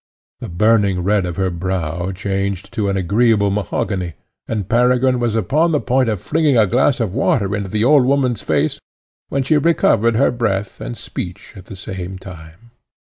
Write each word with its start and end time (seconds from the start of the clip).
The 0.39 0.49
burning 0.49 1.03
red 1.03 1.27
of 1.27 1.35
her 1.35 1.51
brow 1.51 2.11
changed 2.11 2.73
to 2.73 2.89
an 2.89 2.97
agreeable 2.97 3.51
mahogany, 3.51 4.13
and 4.47 4.67
Peregrine 4.67 5.19
was 5.19 5.35
upon 5.35 5.73
the 5.73 5.79
point 5.79 6.09
of 6.09 6.19
flinging 6.19 6.57
a 6.57 6.65
glass 6.65 6.99
of 6.99 7.13
water 7.13 7.55
into 7.55 7.69
the 7.69 7.83
old 7.83 8.05
woman's 8.07 8.41
face, 8.41 8.79
when 9.29 9.43
she 9.43 9.59
recovered 9.59 10.15
her 10.15 10.31
breath 10.31 10.81
and 10.81 10.97
speech 10.97 11.53
at 11.55 11.65
the 11.65 11.75
same 11.75 12.17
time. 12.17 12.71